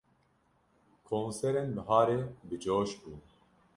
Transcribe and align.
Konserên 1.09 1.69
biharê 1.75 2.19
bi 2.47 2.55
coş 2.63 2.91
bûn. 3.01 3.19